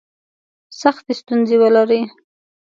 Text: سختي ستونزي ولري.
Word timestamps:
سختي 0.81 1.13
ستونزي 1.19 1.55
ولري. 1.61 2.01